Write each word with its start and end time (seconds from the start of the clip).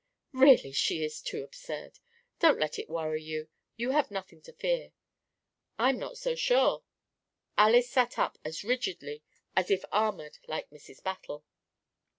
"Really, 0.33 0.71
she 0.71 1.03
is 1.03 1.21
too 1.21 1.43
absurd. 1.43 1.99
Don't 2.39 2.57
let 2.59 2.79
it 2.79 2.89
worry 2.89 3.21
you. 3.21 3.49
You 3.77 3.91
have 3.91 4.09
nothing 4.09 4.41
to 4.41 4.51
fear." 4.53 4.93
"I'm 5.77 5.99
not 5.99 6.17
so 6.17 6.33
sure." 6.33 6.81
Alys 7.55 7.87
sat 7.87 8.17
up 8.17 8.39
as 8.43 8.63
rigidly 8.63 9.21
as 9.55 9.69
if 9.69 9.85
armoured 9.91 10.39
like 10.47 10.71
Mrs. 10.71 11.03
Battle. 11.03 11.45